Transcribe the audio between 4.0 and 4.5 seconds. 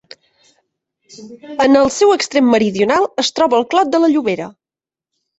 la Llobera.